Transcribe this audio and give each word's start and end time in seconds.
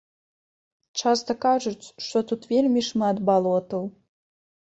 Часта 1.01 1.31
кажуць, 1.45 1.85
што 2.05 2.17
тут 2.31 2.49
вельмі 2.53 2.81
шмат 2.89 3.15
балотаў. 3.31 3.83